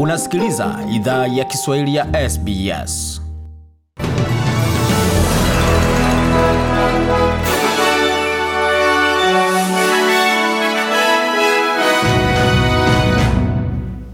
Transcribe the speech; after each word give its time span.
Unasikiliza 0.00 0.78
idhaa 0.92 1.26
ya 1.26 1.44
Kiswahili 1.44 1.94
ya 1.94 2.30
SBS. 2.30 3.22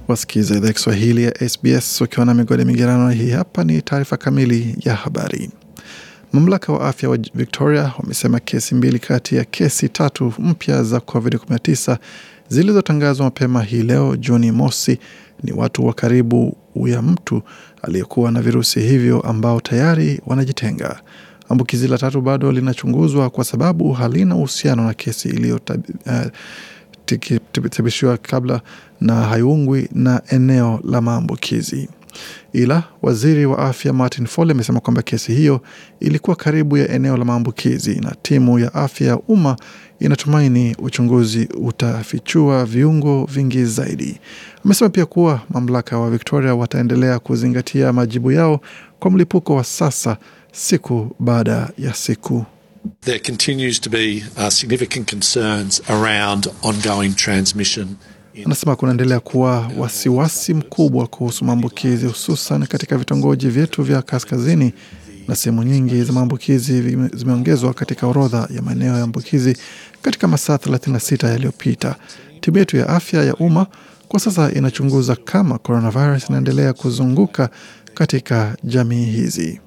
Wasikiliza 0.08 0.54
idhaa 0.56 0.66
ya 0.66 0.72
Kiswahili 0.72 1.24
ya 1.24 1.48
SBS 1.48 2.00
wakiwa 2.00 2.26
na 2.26 2.34
migode 2.34 2.64
migerano. 2.64 3.10
Hii 3.10 3.30
hapa 3.30 3.64
ni 3.64 3.82
taarifa 3.82 4.16
kamili 4.16 4.76
ya 4.84 4.94
habari. 4.94 5.50
Mamlaka 6.32 6.72
wa 6.72 6.88
afya 6.88 7.08
wa 7.08 7.18
Victoria 7.34 7.92
wamesema 7.98 8.40
kesi 8.40 8.74
mbili 8.74 8.98
kati 8.98 9.36
ya 9.36 9.44
kesi 9.44 9.88
tatu 9.88 10.32
mpya 10.38 10.82
za 10.82 10.98
COVID-19 10.98 11.96
zilizotangazwa 12.52 13.24
mapema 13.26 13.62
hii 13.62 13.82
leo 13.82 14.16
Juni 14.16 14.52
mosi 14.52 14.98
ni 15.42 15.52
watu 15.52 15.86
wa 15.86 15.92
karibu 15.94 16.56
ya 16.86 17.02
mtu 17.02 17.42
aliyekuwa 17.82 18.30
na 18.32 18.42
virusi 18.42 18.80
hivyo 18.80 19.20
ambao 19.20 19.60
tayari 19.60 20.20
wanajitenga. 20.26 21.00
Ambukizi 21.48 21.88
la 21.88 21.98
tatu 21.98 22.20
bado 22.20 22.52
linachunguzwa 22.52 23.30
kwa 23.30 23.44
sababu 23.44 23.92
halina 23.92 24.36
uhusiano 24.36 24.84
na 24.86 24.94
kesi 24.94 25.28
iliyothibitishwa 25.28 28.16
kabla 28.16 28.60
na 29.00 29.14
haiungwi 29.14 29.88
na 29.92 30.22
eneo 30.28 30.80
la 30.84 31.00
maambukizi. 31.00 31.88
Ila 32.52 32.82
waziri 33.02 33.46
wa 33.46 33.58
afya 33.58 33.92
Martin 33.92 34.26
Fole 34.26 34.52
amesema 34.52 34.80
kwamba 34.80 35.02
kesi 35.02 35.34
hiyo 35.34 35.60
ilikuwa 36.00 36.36
karibu 36.36 36.76
ya 36.76 36.88
eneo 36.88 37.16
la 37.16 37.24
maambukizi 37.24 37.94
na 37.94 38.14
timu 38.22 38.58
ya 38.58 38.74
afya 38.74 39.06
ya 39.06 39.18
umma 39.18 39.56
inatumaini 40.00 40.76
uchunguzi 40.78 41.48
utafichua 41.60 42.64
viungo 42.64 43.24
vingi 43.24 43.64
zaidi. 43.64 44.20
Amesema 44.64 44.90
pia 44.90 45.06
kuwa 45.06 45.40
mamlaka 45.50 45.98
wa 45.98 46.10
Victoria 46.10 46.54
wataendelea 46.54 47.18
kuzingatia 47.18 47.92
majibu 47.92 48.32
yao 48.32 48.60
kwa 49.00 49.10
mlipuko 49.10 49.54
wa 49.54 49.64
sasa 49.64 50.16
siku 50.52 51.16
baada 51.18 51.70
ya 51.78 51.94
siku. 51.94 52.44
There 53.00 53.18
continues 53.18 53.80
to 53.80 53.90
be 53.90 54.24
uh, 54.36 54.48
significant 54.48 55.10
concerns 55.10 55.82
around 55.88 56.48
ongoing 56.62 57.10
transmission. 57.14 57.88
Anasema 58.46 58.76
kunaendelea 58.76 59.20
kuwa 59.20 59.70
wasiwasi 59.78 60.54
mkubwa 60.54 61.06
kuhusu 61.06 61.44
maambukizi 61.44 62.06
hususan 62.06 62.66
katika 62.66 62.98
vitongoji 62.98 63.48
vyetu 63.48 63.82
vya 63.82 64.02
kaskazini, 64.02 64.72
na 65.28 65.36
sehemu 65.36 65.62
nyingi 65.62 66.02
za 66.02 66.12
maambukizi 66.12 66.82
zimeongezwa 67.14 67.74
katika 67.74 68.06
orodha 68.06 68.48
ya 68.56 68.62
maeneo 68.62 68.96
ya 68.96 69.02
ambukizi 69.02 69.56
katika 70.02 70.28
masaa 70.28 70.56
36 70.56 71.28
yaliyopita. 71.28 71.96
Timu 72.40 72.58
yetu 72.58 72.76
ya 72.76 72.88
afya 72.88 73.24
ya 73.24 73.34
umma 73.36 73.66
kwa 74.08 74.20
sasa 74.20 74.52
inachunguza 74.52 75.16
kama 75.16 75.58
coronavirus 75.58 76.28
inaendelea 76.28 76.72
kuzunguka 76.72 77.50
katika 77.94 78.56
jamii 78.64 79.04
hizi. 79.04 79.60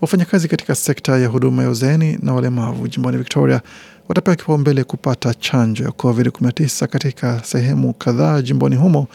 Wafanyakazi 0.00 0.48
katika 0.48 0.74
sekta 0.74 1.18
ya 1.18 1.28
huduma 1.28 1.62
ya 1.62 1.70
uzeeni 1.70 2.18
na 2.22 2.34
walemavu 2.34 2.88
jimboni 2.88 3.18
Victoria 3.18 3.60
watapewa 4.08 4.36
kipaumbele 4.36 4.84
kupata 4.84 5.34
chanjo 5.34 5.84
ya 5.84 5.90
COVID-19 5.90 6.86
katika 6.86 7.40
sehemu 7.44 7.94
kadhaa 7.94 8.42
jimboni 8.42 8.76
humo 8.76 9.06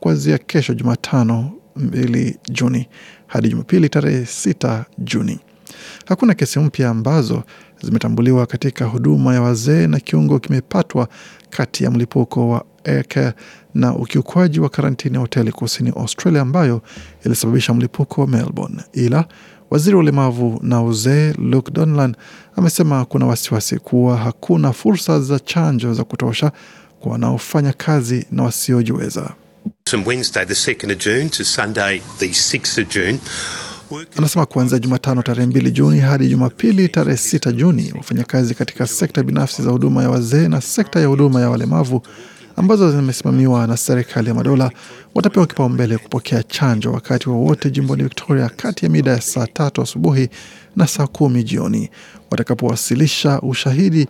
kuanzia 0.00 0.38
kesho 0.38 0.74
Jumatano 0.74 1.50
2 1.78 2.34
Juni 2.50 2.88
hadi 3.26 3.48
Jumapili 3.48 3.88
tarehe 3.88 4.20
6 4.22 4.84
Juni. 4.98 5.38
Hakuna 6.06 6.34
kesi 6.34 6.58
mpya 6.58 6.88
ambazo 6.90 7.42
zimetambuliwa 7.82 8.46
katika 8.46 8.84
huduma 8.84 9.34
ya 9.34 9.42
wazee 9.42 9.86
na 9.86 10.00
kiungo 10.00 10.38
kimepatwa 10.38 11.08
kati 11.50 11.84
ya 11.84 11.90
mlipuko 11.90 12.48
wa 12.48 12.64
eke 12.84 13.32
na 13.74 13.94
ukiukwaji 13.96 14.60
wa 14.60 14.68
karantini 14.68 15.14
ya 15.14 15.20
hoteli 15.20 15.52
kusini 15.52 15.90
Australia 15.96 16.40
ambayo 16.42 16.82
ilisababisha 17.24 17.74
mlipuko 17.74 18.20
wa 18.20 18.26
Melbourne, 18.26 18.82
ila 18.92 19.24
Waziri 19.70 19.96
wa 19.96 20.00
ulemavu 20.02 20.60
na 20.62 20.82
uzee 20.82 21.32
Luke 21.32 21.70
Donlan 21.72 22.16
amesema 22.56 23.04
kuna 23.04 23.26
wasiwasi 23.26 23.78
kuwa 23.78 24.16
hakuna 24.16 24.72
fursa 24.72 25.20
za 25.20 25.38
chanjo 25.38 25.94
za 25.94 26.04
kutosha 26.04 26.52
kwa 27.00 27.12
wanaofanya 27.12 27.72
kazi 27.72 28.26
na 28.30 28.42
wasiojiweza. 28.42 29.30
Anasema 34.16 34.46
kuanzia 34.46 34.78
Jumatano 34.78 35.22
tarehe 35.22 35.46
mbili 35.46 35.70
Juni 35.70 36.00
hadi 36.00 36.28
Jumapili 36.28 36.88
tarehe 36.88 37.16
sita 37.16 37.52
Juni, 37.52 37.92
wafanyakazi 37.96 38.54
katika 38.54 38.86
sekta 38.86 39.22
binafsi 39.22 39.62
za 39.62 39.70
huduma 39.70 40.02
ya 40.02 40.10
wazee 40.10 40.48
na 40.48 40.60
sekta 40.60 41.00
ya 41.00 41.06
huduma 41.06 41.40
ya 41.40 41.50
walemavu 41.50 42.02
ambazo 42.56 42.90
zimesimamiwa 42.90 43.66
na 43.66 43.76
serikali 43.76 44.28
ya 44.28 44.34
madola 44.34 44.70
watapewa 45.14 45.46
kipaumbele 45.46 45.98
kupokea 45.98 46.42
chanjo 46.42 46.92
wakati 46.92 47.28
wowote 47.28 47.68
wa 47.68 47.72
jimboni 47.74 48.02
Victoria 48.02 48.48
kati 48.56 48.84
ya 48.84 48.90
mida 48.90 49.10
ya 49.10 49.20
saa 49.20 49.46
tatu 49.46 49.82
asubuhi 49.82 50.28
na 50.76 50.86
saa 50.86 51.06
kumi 51.06 51.42
jioni 51.42 51.90
watakapowasilisha 52.30 53.40
ushahidi 53.40 54.06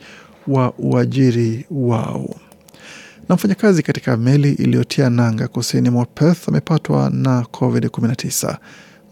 wa 0.47 0.72
uajiri 0.78 1.66
wao. 1.71 2.34
Na 3.28 3.34
mfanyakazi 3.34 3.82
katika 3.82 4.16
meli 4.16 4.53
iliyotia 4.53 5.11
nanga 5.11 5.49
kusini 5.49 5.91
mwa 5.91 6.06
Perth 6.06 6.49
amepatwa 6.49 7.11
na 7.11 7.41
COVID-19. 7.41 8.56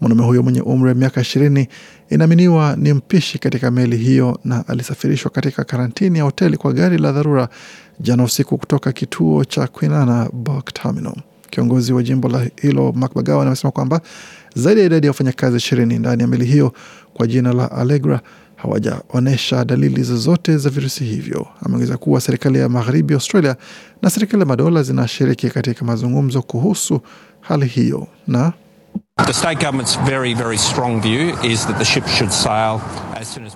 Mwanaume 0.01 0.23
huyo 0.25 0.43
mwenye 0.43 0.61
umri 0.61 0.89
wa 0.89 0.95
miaka 0.95 1.21
ishirini 1.21 1.67
inaaminiwa 2.09 2.75
ni 2.75 2.93
mpishi 2.93 3.39
katika 3.39 3.71
meli 3.71 3.97
hiyo 3.97 4.39
na 4.43 4.67
alisafirishwa 4.67 5.31
katika 5.31 5.63
karantini 5.63 6.17
ya 6.17 6.23
hoteli 6.23 6.57
kwa 6.57 6.73
gari 6.73 6.97
la 6.97 7.11
dharura 7.11 7.49
jana 7.99 8.23
usiku 8.23 8.57
kutoka 8.57 8.91
kituo 8.91 9.45
cha 9.45 9.67
Kwinana 9.67 10.29
Bulk 10.33 10.73
Terminal. 10.73 11.15
Kiongozi 11.49 11.93
wa 11.93 12.03
jimbo 12.03 12.29
la 12.29 12.47
hilo 12.61 12.91
Mark 12.91 13.13
Bagawan 13.15 13.47
amesema 13.47 13.71
kwamba 13.71 14.01
zaidi 14.55 14.79
ya 14.79 14.85
idadi 14.85 15.05
ya 15.07 15.11
wafanyakazi 15.11 15.57
ishirini 15.57 15.99
ndani 15.99 16.21
ya 16.21 16.27
meli 16.27 16.45
hiyo 16.45 16.73
kwa 17.13 17.27
jina 17.27 17.53
la 17.53 17.71
Allegra 17.71 18.21
hawajaonyesha 18.55 19.65
dalili 19.65 20.03
zozote 20.03 20.57
za 20.57 20.69
virusi 20.69 21.03
hivyo. 21.03 21.47
Ameongeza 21.61 21.97
kuwa 21.97 22.21
serikali 22.21 22.59
ya 22.59 22.69
magharibi 22.69 23.13
Australia 23.13 23.55
na 24.01 24.09
serikali 24.09 24.39
ya 24.41 24.45
madola 24.45 24.83
zinashiriki 24.83 25.49
katika 25.49 25.85
mazungumzo 25.85 26.41
kuhusu 26.41 27.01
hali 27.41 27.65
hiyo 27.65 28.07
na 28.27 28.53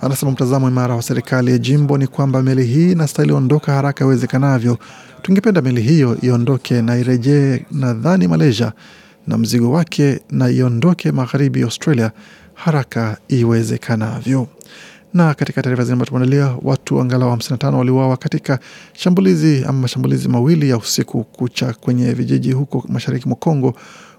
Anasema 0.01 0.31
mtazamo 0.31 0.67
imara 0.67 0.95
wa 0.95 1.01
serikali 1.01 1.51
ya 1.51 1.57
jimbo 1.57 1.97
ni 1.97 2.07
kwamba 2.07 2.41
meli 2.43 2.65
hii 2.65 2.91
inastahili 2.91 3.33
ondoka 3.33 3.73
haraka 3.73 4.05
iwezekanavyo. 4.05 4.77
Tungependa 5.21 5.61
meli 5.61 5.81
hiyo 5.81 6.17
iondoke 6.21 6.81
na 6.81 6.97
irejee 6.97 7.65
nadhani 7.71 8.27
Malaysia 8.27 8.71
na 9.27 9.37
mzigo 9.37 9.71
wake 9.71 10.19
na 10.31 10.49
iondoke 10.49 11.11
magharibi 11.11 11.61
Australia 11.63 12.11
haraka 12.53 13.17
iwezekanavyo. 13.27 14.47
Na 15.13 15.33
katika 15.33 15.61
taarifa 15.61 15.83
zingine 15.83 15.93
ambayo 15.93 16.07
tumeandalia, 16.09 16.55
watu 16.61 17.01
angalau 17.01 17.33
55 17.35 17.73
waliuawa 17.75 18.17
katika 18.17 18.59
shambulizi 18.93 19.63
ama 19.67 19.79
mashambulizi 19.79 20.27
mawili 20.29 20.69
ya 20.69 20.77
usiku 20.77 21.23
kucha 21.23 21.73
kwenye 21.73 22.13
vijiji 22.13 22.51
huko 22.51 22.83
mashariki 22.87 23.27
mwa 23.27 23.37
Kongo. 23.37 23.73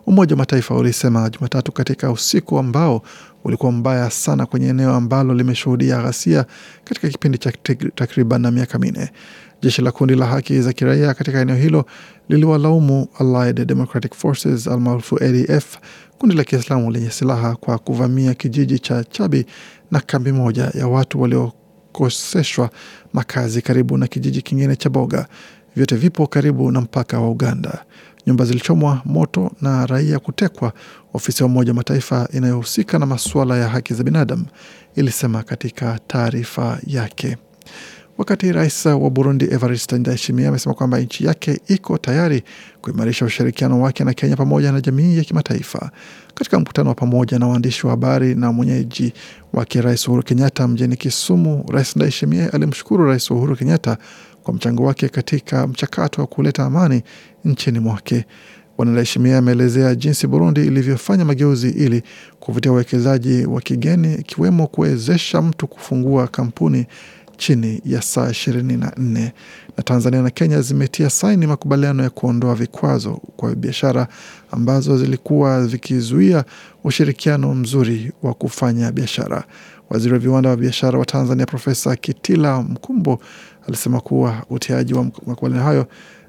Umoja 0.09 0.35
wa 0.35 0.39
Mataifa 0.39 0.75
ulisema 0.75 1.31
Jumatatu 1.31 1.73
katika 1.73 2.11
usiku 2.13 2.59
ambao 2.59 3.03
ulikuwa 3.45 3.73
mbaya 3.73 4.11
sana 4.11 4.47
kwenye 4.47 4.69
eneo 4.69 4.95
ambalo 4.95 5.35
limeshuhudia 5.35 6.03
ghasia 6.03 6.45
katika 6.85 7.09
kipindi 7.09 7.39
cha 7.39 7.53
takriban 7.95 8.41
na 8.41 8.51
miaka 8.51 8.79
minne. 8.79 9.11
Jeshi 9.63 9.83
la 9.83 9.93
kundi 9.93 10.15
la 10.15 10.27
haki 10.27 10.61
za 10.61 10.73
kiraia 10.73 11.15
katika 11.15 11.41
eneo 11.41 11.57
hilo 11.57 11.85
liliwalaumu 12.29 13.09
Allied 13.19 13.65
Democratic 13.67 14.15
Forces 14.15 14.67
almaarufu 14.69 15.17
ADF, 15.25 15.79
kundi 16.19 16.37
la 16.37 16.45
Kiislamu 16.45 16.91
lenye 16.91 17.11
silaha 17.11 17.57
kwa 17.57 17.79
kuvamia 17.79 18.35
kijiji 18.35 18.79
cha 18.79 19.05
Chabi 19.05 19.47
na 19.91 20.01
kambi 20.01 20.33
moja 20.33 20.71
ya 20.75 20.87
watu 20.89 21.21
waliokoseshwa 21.23 22.71
makazi 23.13 23.63
karibu 23.63 23.97
na 23.99 24.07
kijiji 24.07 24.43
kingine 24.43 24.77
cha 24.77 24.91
Boga. 24.91 25.27
Vyote 25.77 25.97
vipo 25.97 26.27
karibu 26.27 26.71
na 26.71 26.81
mpaka 26.81 27.21
wa 27.21 27.31
Uganda. 27.31 27.85
Nyumba 28.29 28.45
zilichomwa 28.45 29.03
moto 29.05 29.51
na 29.61 29.87
raia 29.87 30.19
kutekwa, 30.19 30.73
ofisi 31.15 31.43
ya 31.43 31.47
Umoja 31.47 31.75
Mataifa 31.75 32.29
inayohusika 32.33 32.99
na 32.99 33.07
masuala 33.07 33.59
ya 33.59 33.69
haki 33.69 33.95
za 33.95 34.03
binadamu 34.05 34.45
ilisema 34.97 35.43
katika 35.43 35.99
taarifa 36.07 36.79
yake. 36.87 37.37
Wakati 38.19 38.53
rais 38.53 38.87
wa 38.87 39.11
Burundi 39.11 39.45
Evariste 39.45 39.99
Ndayishimiye 39.99 40.49
amesema 40.49 40.75
kwamba 40.75 40.99
nchi 41.01 41.25
yake 41.25 41.61
iko 41.69 41.99
tayari 41.99 42.43
kuimarisha 42.83 43.25
ushirikiano 43.25 43.81
wake 43.83 44.05
na 44.05 44.15
Kenya 44.15 44.37
pamoja 44.37 44.73
na 44.73 44.81
jamii 44.81 45.17
ya 45.19 45.25
kimataifa. 45.25 45.91
Katika 46.35 46.61
mkutano 46.61 46.89
wa 46.89 46.95
pamoja 46.95 47.39
na 47.39 47.47
waandishi 47.49 47.87
wa 47.87 47.91
habari 47.91 48.35
na 48.35 48.53
mwenyeji 48.53 49.13
wake 49.53 49.81
Rais 49.81 50.09
Uhuru 50.09 50.23
Kenyatta 50.23 50.69
mjini 50.69 50.97
Kisumu, 50.97 51.65
Rais 51.69 51.97
Ndayishimiye 51.97 52.49
alimshukuru 52.49 53.05
Rais 53.07 53.31
Uhuru 53.31 53.57
Kenyatta 53.57 53.99
kwa 54.49 54.55
mchango 54.55 54.85
wake 54.85 55.09
katika 55.09 55.67
mchakato 55.67 56.21
wa 56.21 56.27
kuleta 56.27 56.65
amani 56.65 57.03
nchini 57.45 57.79
mwake. 57.81 58.25
Bwana 58.77 58.93
Ndayishimiye 58.93 59.37
ameelezea 59.37 59.95
jinsi 59.95 60.27
Burundi 60.27 60.67
ilivyofanya 60.67 61.25
mageuzi 61.25 61.69
ili 61.71 62.03
kuvutia 62.41 62.73
uwekezaji 62.73 63.47
wa 63.47 63.61
kigeni 63.61 64.15
ikiwemo 64.15 64.67
kuwezesha 64.67 65.43
mtu 65.43 65.67
kufungua 65.67 66.27
kampuni 66.29 66.87
chini 67.37 67.81
ya 67.85 68.03
saa 68.03 68.31
24 68.31 69.31
na 69.77 69.83
Tanzania 69.85 70.23
na 70.23 70.31
Kenya 70.31 70.61
zimetia 70.61 71.11
saini 71.11 71.47
makubaliano 71.47 72.03
ya 72.03 72.11
kuondoa 72.11 72.55
vikwazo 72.55 73.21
kwa 73.37 73.55
biashara 73.55 74.09
ambazo 74.51 74.99
zilikuwa 74.99 75.67
zikizuia 75.67 76.45
ushirikiano 76.85 77.55
mzuri 77.55 78.13
wa 78.23 78.35
kufanya 78.35 78.93
biashara. 78.93 79.45
Waziri 79.91 80.13
wa 80.13 80.19
viwanda 80.19 80.51
wa 80.51 80.57
biashara 80.57 80.99
wa 80.99 81.05
Tanzania 81.07 81.47
Profesa 81.47 81.97
Kitila 81.97 82.63
Mkumbo 82.63 83.19
alisema 83.69 84.01
kuwa 84.01 84.45
utiaji 84.51 84.95
wa 84.95 85.05
makubaliano 85.05 85.65
hayo 85.65 85.87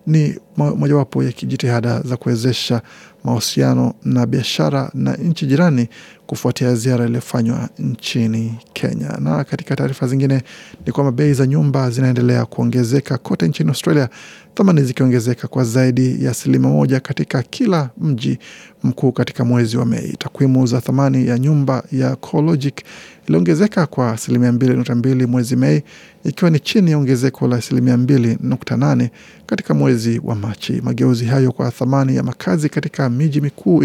ni 0.07 0.39
mojawapo 0.57 1.23
ya 1.23 1.31
jitihada 1.31 2.01
za 2.01 2.17
kuwezesha 2.17 2.81
mahusiano 3.23 3.93
na 4.03 4.25
biashara 4.25 4.91
na 4.93 5.15
nchi 5.15 5.45
jirani 5.45 5.89
kufuatia 6.27 6.75
ziara 6.75 7.05
iliyofanywa 7.05 7.69
nchini 7.79 8.55
Kenya. 8.73 9.17
Na 9.19 9.43
katika 9.43 9.75
taarifa 9.75 10.07
zingine 10.07 10.41
ni 10.85 10.91
kwamba 10.91 11.11
bei 11.11 11.33
za 11.33 11.47
nyumba 11.47 11.89
zinaendelea 11.89 12.45
kuongezeka 12.45 13.17
kote 13.17 13.47
nchini 13.47 13.69
Australia, 13.69 14.09
thamani 14.55 14.83
zikiongezeka 14.83 15.47
kwa 15.47 15.63
zaidi 15.63 16.25
ya 16.25 16.31
asilimia 16.31 16.69
moja 16.69 16.99
katika 16.99 17.43
kila 17.43 17.89
mji 17.97 18.39
mkuu 18.83 19.11
katika 19.11 19.45
mwezi 19.45 19.77
wa 19.77 19.85
Mei. 19.85 20.15
Takwimu 20.19 20.67
za 20.67 20.81
thamani 20.81 21.27
ya 21.27 21.39
nyumba 21.39 21.83
ya 21.91 22.15
CoreLogic 22.15 22.83
iliongezeka 23.27 23.85
kwa 23.87 24.11
asilimia 24.11 24.51
mbili 24.51 24.73
nukta 24.73 24.95
mbili 24.95 25.25
mwezi 25.25 25.55
Mei, 25.55 25.83
ikiwa 26.23 26.51
ni 26.51 26.59
chini 26.59 26.91
ya 26.91 26.97
ongezeko 26.97 27.47
la 27.47 27.55
asilimia 27.55 27.97
mbili 27.97 28.37
nukta 28.41 28.77
nane 28.77 29.11
katika 29.45 29.73
mwezi 29.73 30.21
wa 30.23 30.35
Machi. 30.35 30.81
Mageuzi 30.83 31.25
hayo 31.25 31.51
kwa 31.51 31.71
thamani 31.71 32.15
ya 32.15 32.23
makazi 32.23 32.69
katika 32.69 33.08
miji 33.09 33.41
mikuu 33.41 33.83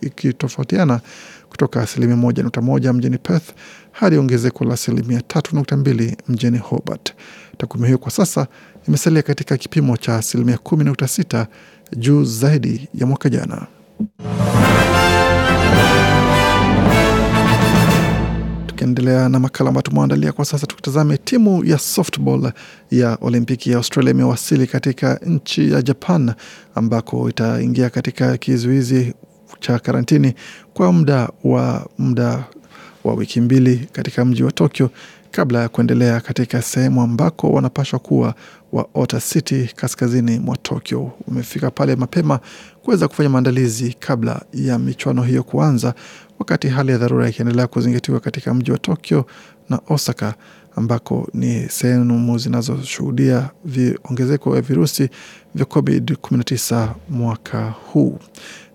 ikitofautiana 0.00 1.00
kutoka 1.48 1.82
asilimia 1.82 2.16
moja 2.16 2.42
nukta 2.42 2.60
moja 2.60 2.92
mjini 2.92 3.18
Perth 3.18 3.48
hadi 3.92 4.16
ongezeko 4.18 4.64
la 4.64 4.74
asilimia 4.74 5.22
tatu 5.22 5.56
nukta 5.56 5.76
mbili 5.76 6.16
mjini 6.28 6.58
Hobart. 6.58 7.14
Takwimu 7.58 7.86
hiyo 7.86 7.98
kwa 7.98 8.10
sasa 8.10 8.46
imesalia 8.88 9.22
katika 9.22 9.56
kipimo 9.56 9.96
cha 9.96 10.16
asilimia 10.16 10.58
kumi 10.58 10.84
nukta 10.84 11.08
sita 11.08 11.46
juu 11.96 12.24
zaidi 12.24 12.88
ya 12.94 13.06
mwaka 13.06 13.28
jana. 13.28 13.66
Tukiendelea 18.80 19.28
na 19.28 19.38
makala 19.40 19.68
ambayo 19.68 19.82
tumeandalia 19.82 20.32
kwa 20.32 20.44
sasa, 20.44 20.66
tukitazame 20.66 21.16
timu 21.18 21.64
ya 21.64 21.78
softball 21.78 22.52
ya 22.90 23.18
Olimpiki 23.20 23.70
ya 23.70 23.76
Australia 23.76 24.10
imewasili 24.10 24.66
katika 24.66 25.20
nchi 25.26 25.72
ya 25.72 25.82
Japan 25.82 26.32
ambako 26.74 27.30
itaingia 27.30 27.90
katika 27.90 28.36
kizuizi 28.36 29.14
cha 29.60 29.78
karantini 29.78 30.34
kwa 30.74 30.92
muda 30.92 31.28
wa 31.44 31.86
muda 31.98 32.44
wa 33.04 33.14
wiki 33.14 33.40
mbili 33.40 33.88
katika 33.92 34.24
mji 34.24 34.42
wa 34.42 34.52
Tokyo 34.52 34.90
kabla 35.30 35.60
ya 35.62 35.68
kuendelea 35.68 36.20
katika 36.20 36.62
sehemu 36.62 37.02
ambako 37.02 37.50
wanapashwa 37.52 37.98
kuwa 37.98 38.34
wa 38.72 38.86
Ota 38.94 39.20
City 39.20 39.70
kaskazini 39.76 40.38
mwa 40.38 40.56
Tokyo. 40.56 41.10
Wamefika 41.28 41.70
pale 41.70 41.96
mapema 41.96 42.40
kuweza 42.82 43.08
kufanya 43.08 43.28
maandalizi 43.28 43.96
kabla 43.98 44.42
ya 44.54 44.78
michuano 44.78 45.22
hiyo 45.22 45.42
kuanza, 45.42 45.94
wakati 46.40 46.68
hali 46.68 46.92
ya 46.92 46.98
dharura 46.98 47.28
ikiendelea 47.28 47.66
kuzingatiwa 47.66 48.20
katika 48.20 48.54
mji 48.54 48.72
wa 48.72 48.78
Tokyo 48.78 49.26
na 49.68 49.80
Osaka 49.88 50.34
ambako 50.76 51.28
ni 51.34 51.68
sehemu 51.68 52.38
zinazoshuhudia 52.38 53.50
viongezeko 53.64 54.56
ya 54.56 54.62
virusi 54.62 55.08
vya 55.54 55.64
COVID-19 55.66 56.88
mwaka 57.08 57.70
huu. 57.70 58.18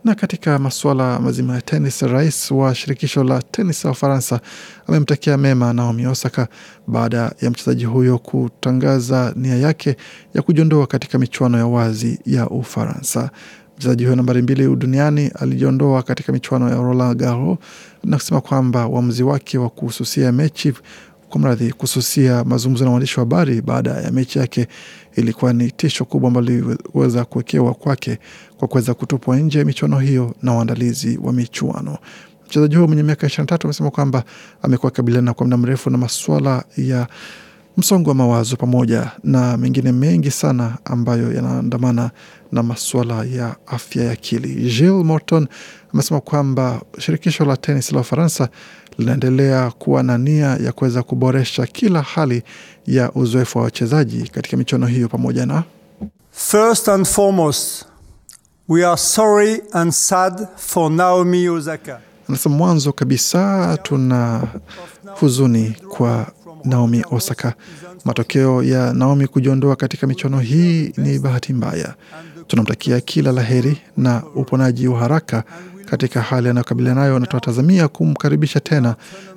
Na 0.03 0.15
katika 0.15 0.59
masuala 0.59 1.19
mazima 1.19 1.55
ya 1.55 1.61
tenis, 1.61 2.01
rais 2.01 2.51
wa 2.51 2.75
shirikisho 2.75 3.23
la 3.23 3.41
tenis 3.41 3.85
la 3.85 3.91
Ufaransa 3.91 4.39
amemtakia 4.87 5.37
mema 5.37 5.73
Naomi 5.73 6.07
Osaka 6.07 6.47
baada 6.87 7.31
ya 7.41 7.49
mchezaji 7.51 7.85
huyo 7.85 8.17
kutangaza 8.17 9.33
nia 9.35 9.55
yake 9.55 9.95
ya 10.33 10.41
kujiondoa 10.41 10.87
katika 10.87 11.19
michuano 11.19 11.57
ya 11.57 11.65
wazi 11.67 12.19
ya 12.25 12.49
Ufaransa. 12.49 13.29
Mchezaji 13.77 14.03
huyo 14.03 14.15
nambari 14.15 14.41
mbili 14.41 14.75
duniani 14.75 15.31
alijiondoa 15.39 16.03
katika 16.03 16.33
michuano 16.33 16.69
ya 16.69 16.75
Roland 16.75 17.17
Garros 17.19 17.57
na 18.03 18.17
kusema 18.17 18.41
kwamba 18.41 18.87
uamuzi 18.87 19.23
wake 19.23 19.57
wa 19.57 19.69
kuhususia 19.69 20.31
mechi 20.31 20.73
kwa 21.29 21.41
mradhi 21.41 21.71
kususia 21.73 22.43
mazungumzo 22.43 22.85
na 22.85 22.91
waandishi 22.91 23.19
wa 23.19 23.25
habari 23.25 23.61
baada 23.61 23.91
ya 23.91 24.11
mechi 24.11 24.39
yake 24.39 24.67
ilikuwa 25.15 25.53
ni 25.53 25.71
tisho 25.71 26.05
kubwa 26.05 26.27
ambalo 26.27 26.47
liliweza 26.47 27.25
kuwekewa 27.25 27.73
kwake 27.73 28.19
kwa 28.57 28.67
kuweza 28.67 28.93
kutupwa 28.93 29.37
nje 29.37 29.59
ya 29.59 29.65
michuano 29.65 29.99
hiyo 29.99 30.35
na 30.43 30.53
waandalizi 30.53 31.19
wa 31.23 31.33
michuano. 31.33 31.97
Mchezaji 32.47 32.75
huyo 32.75 32.87
mwenye 32.87 33.03
miaka 33.03 33.27
ishirini 33.27 33.43
na 33.45 33.49
tatu 33.49 33.67
amesema 33.67 33.91
kwamba 33.91 34.23
amekuwa 34.61 34.91
akabiliana 34.91 35.33
kwa 35.33 35.45
muda 35.45 35.57
mrefu 35.57 35.89
na 35.89 35.97
masuala 35.97 36.63
ya 36.77 37.07
msongo 37.77 38.09
wa 38.09 38.15
mawazo 38.15 38.55
pamoja 38.55 39.11
na 39.23 39.57
mengine 39.57 39.91
mengi 39.91 40.31
sana 40.31 40.77
ambayo 40.85 41.33
yanaandamana 41.33 42.11
na 42.51 42.63
masuala 42.63 43.23
ya 43.23 43.55
afya 43.67 44.03
ya 44.03 44.11
akili. 44.11 44.47
Gilles 44.55 45.05
Morton 45.05 45.47
amesema 45.93 46.21
kwamba 46.21 46.81
shirikisho 46.99 47.45
la 47.45 47.57
tenis 47.57 47.91
la 47.91 47.99
Ufaransa 47.99 48.49
linaendelea 48.97 49.71
kuwa 49.71 50.03
na 50.03 50.17
nia 50.17 50.47
ya 50.63 50.71
kuweza 50.71 51.03
kuboresha 51.03 51.65
kila 51.65 52.01
hali 52.01 52.43
ya 52.87 53.11
uzoefu 53.11 53.57
wa 53.57 53.63
wachezaji 53.63 54.27
katika 54.29 54.57
michuano 54.57 54.87
hiyo 54.87 55.07
pamoja 55.09 55.45
na 55.45 55.63
First 56.31 56.89
and 56.89 57.05
foremost, 57.05 57.85
we 58.67 58.85
are 58.85 58.97
sorry 58.97 59.61
and 59.71 59.91
sad 59.91 60.47
for 60.57 60.91
Naomi 60.91 61.49
Osaka. 61.49 61.99
Anasema 62.29 62.55
mwanzo 62.55 62.91
kabisa 62.93 63.77
tuna 63.83 64.43
huzuni 65.19 65.75
kwa 65.89 66.27
Naomi 66.65 67.03
Osaka. 67.11 67.53
Matokeo 68.05 68.63
ya 68.63 68.93
Naomi 68.93 69.27
kujiondoa 69.27 69.75
katika 69.75 70.07
michuano 70.07 70.39
hii 70.39 70.93
ni 70.97 71.19
bahati 71.19 71.53
mbaya. 71.53 71.93
Tunamtakia 72.47 73.01
kila 73.01 73.31
la 73.31 73.41
heri 73.41 73.77
na 73.97 74.23
uponaji 74.35 74.87
wa 74.87 74.99
haraka 74.99 75.43
katika 75.85 76.21
hali 76.21 76.49
anayokabiliana 76.49 77.01
nayo, 77.01 77.19
na 77.19 77.25
tunatazamia 77.27 77.87
kumkaribisha 77.87 78.59
tena 78.59 78.95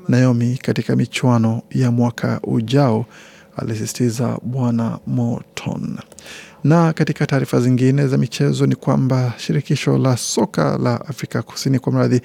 Naomi 0.09 0.59
katika 0.63 0.97
michuano 0.97 1.63
ya 1.71 1.91
mwaka 1.91 2.41
ujao, 2.43 3.07
alisisitiza 3.57 4.39
Bwana 4.43 4.99
Morton. 5.07 5.99
Na 6.65 6.93
katika 6.93 7.27
taarifa 7.27 7.61
zingine 7.61 8.07
za 8.07 8.19
michezo 8.19 8.67
ni 8.67 8.75
kwamba 8.75 9.33
shirikisho 9.37 9.99
la 9.99 10.17
soka 10.17 10.79
la 10.79 11.01
Afrika 11.07 11.43
Kusini 11.43 11.79
kwa 11.79 11.93
mradhi 11.93 12.21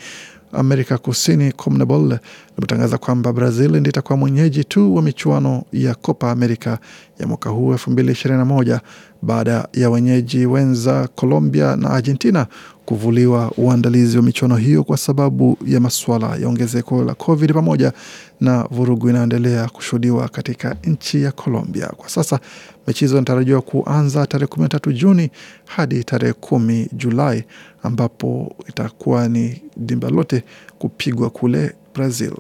Amerika 0.54 0.98
Kusini 0.98 1.52
CONMEBOL 1.52 2.20
limetangaza 2.58 2.98
kwamba 2.98 3.34
Brazil 3.34 3.72
ndi 3.80 3.90
itakuwa 3.90 4.18
mwenyeji 4.18 4.64
tu 4.64 4.96
wa 4.96 5.02
michuano 5.02 5.64
ya 5.72 5.96
Copa 5.96 6.32
America 6.32 6.78
ya 7.20 7.28
mwaka 7.28 7.50
huu 7.50 7.74
2021 7.74 8.80
baada 9.24 9.68
ya 9.74 9.90
wenyeji 9.90 10.46
wenza 10.46 11.08
Colombia 11.16 11.76
na 11.76 11.90
Argentina 11.90 12.48
kuvuliwa 12.86 13.52
uandalizi 13.58 14.18
wa 14.18 14.24
michuano 14.24 14.56
hiyo 14.56 14.84
kwa 14.84 14.98
sababu 14.98 15.58
ya 15.66 15.80
masuala 15.80 16.36
ya 16.36 16.48
ongezeko 16.48 17.04
la 17.04 17.14
COVID 17.14 17.54
pamoja 17.54 17.94
na 18.42 18.64
vurugu 18.64 19.10
inayoendelea 19.10 19.68
kushuhudiwa 19.70 20.28
katika 20.30 20.76
nchi 20.84 21.24
ya 21.24 21.32
Colombia. 21.32 21.88
Kwa 21.88 22.10
sasa 22.10 22.40
mechi 22.88 23.06
hizo 23.06 23.16
inatarajiwa 23.18 23.62
kuanza 23.62 24.28
tarehe 24.28 24.48
kumi 24.48 24.64
na 24.64 24.70
tatu 24.70 24.92
Juni 24.94 25.32
hadi 25.66 26.04
tarehe 26.04 26.34
kumi 26.34 26.90
Julai 26.94 27.44
ambapo 27.84 28.56
itakuwa 28.70 29.28
ni 29.30 29.62
dimba 29.78 30.10
lote 30.10 30.44
kupigwa 30.80 31.30
kule 31.30 31.76
Brazil. 31.96 32.34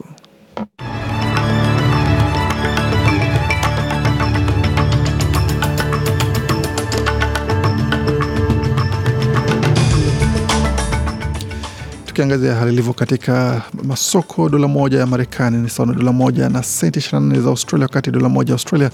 Tukiangazia 12.13 12.55
hali 12.55 12.74
ilivyo 12.74 12.93
katika 12.93 13.62
masoko, 13.84 14.50
dola 14.50 14.67
moja 14.67 15.00
ya 15.00 15.05
Marekani 15.05 15.58
ni 15.58 15.70
sawa 15.70 15.88
na 15.88 15.93
dola 15.93 16.12
moja 16.12 16.50
na 16.50 16.63
senti 16.63 17.00
24 17.00 17.41
za 17.41 17.50
Australia, 17.50 17.86
wakati 17.86 18.12
dola 18.12 18.29
moja 18.29 18.50
ya 18.50 18.53
Australia 18.53 18.89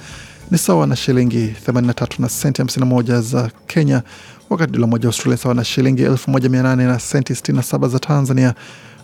ni 0.51 0.57
sawa 0.57 0.87
na 0.87 0.95
shilingi 0.95 1.53
83 1.67 2.21
na 2.21 2.29
senti 2.29 2.61
51 2.61 3.21
za 3.21 3.51
Kenya, 3.67 4.01
wakati 4.49 4.71
dola 4.73 4.87
moja 4.87 5.03
ya 5.03 5.07
Australia 5.07 5.37
sawa 5.37 5.55
na 5.55 5.63
shilingi 5.63 6.05
1800 6.05 6.75
na 6.75 6.99
senti 6.99 7.33
67 7.33 7.87
za 7.89 7.99
Tanzania. 7.99 8.53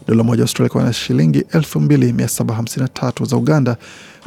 Dola 0.08 0.24
moja 0.24 0.44
Australia 0.44 0.84
na 0.84 0.94
shilingi 0.94 1.40
2753 1.40 3.26
za 3.26 3.38
Uganda. 3.38 3.78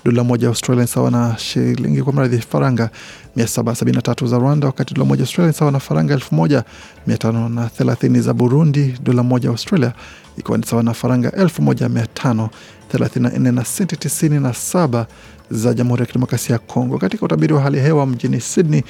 Dola 0.05 0.25
moja 0.25 0.49
Australia 0.49 0.87
sawa 0.87 1.11
na 1.11 1.39
shilingi 1.39 2.03
kwa 2.03 2.13
mradhi 2.13 2.39
faranga 2.39 2.91
773 3.37 4.27
za 4.27 4.39
Rwanda, 4.39 4.67
wakati 4.67 4.95
dola 4.95 5.07
moja 5.09 5.23
Australia 5.23 5.53
sawa 5.53 5.73
na 5.73 5.81
faranga 5.81 6.17
1530 6.17 8.21
za 8.21 8.35
Burundi. 8.35 8.95
Dola 9.03 9.23
moja 9.23 9.49
Australia 9.49 9.93
ikiwa 10.37 10.59
ni 10.59 10.65
sawa 10.67 10.83
na 10.83 10.95
faranga 10.95 11.29
1534 11.31 13.53
na 13.53 13.65
senti 13.65 13.97
97 13.97 15.05
za 15.51 15.75
Jamhuri 15.75 16.01
ya 16.01 16.07
Kidemokrasia 16.07 16.53
ya 16.53 16.59
Kongo. 16.59 16.99
Katika 16.99 17.27
utabiri 17.27 17.55
wa 17.55 17.61
hali 17.61 17.77
ya 17.79 17.85
hewa 17.85 18.07
mjini 18.07 18.41
Sydney 18.41 18.83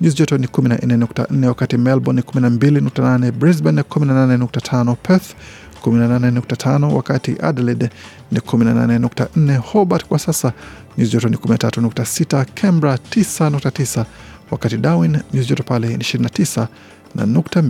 nyuzi 0.00 0.16
joto 0.16 0.38
ni 0.38 0.46
14.4, 0.46 1.46
wakati 1.46 1.76
Melbourne 1.76 2.22
ni 2.34 2.40
12.8, 2.40 3.32
Brisbane 3.32 3.82
18.5, 3.82 4.94
Perth 5.02 5.34
18.5, 5.90 6.92
wakati 6.92 7.36
Adelaide 7.42 7.90
ni 8.32 8.38
18.4, 8.38 9.56
Hobart 9.56 10.06
kwa 10.06 10.18
sasa 10.18 10.52
nyuzi 10.98 11.12
joto 11.12 11.28
ni 11.28 11.36
13.6, 11.36 12.44
Canberra 12.54 12.96
9.9, 12.96 14.04
wakati 14.50 14.76
Darwin 14.76 15.18
nyuzi 15.32 15.48
joto 15.48 15.62
pale 15.62 15.88
ni 15.88 15.94
29 15.96 16.66
na 17.14 17.26
nukta. 17.26 17.62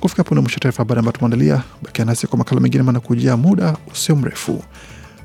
Kufika 0.00 0.24
punde 0.24 0.40
mwisho 0.40 0.60
taarifa 0.60 0.78
habari 0.82 0.98
ambayo 0.98 1.12
tumeandalia. 1.12 1.62
Bakia 1.82 2.04
nasi 2.04 2.26
kwa 2.26 2.38
makala 2.38 2.60
mengine 2.60 2.82
manakujia 2.82 3.36
muda 3.36 3.76
usio 3.92 4.16
mrefu. 4.16 4.64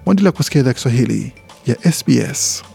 Waendelea 0.05 0.31
kusikia 0.31 0.61
idhaa 0.61 0.73
Kiswahili 0.73 1.33
ya 1.65 1.91
SBS. 1.91 2.74